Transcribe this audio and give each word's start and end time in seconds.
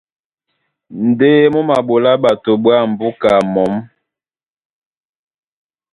Ndé 1.07 1.29
mú 1.53 1.59
maɓolá 1.69 2.11
ɓato 2.23 2.51
ɓwǎm̀ 2.63 2.85
búka 2.99 3.31
mǒm. 3.53 3.73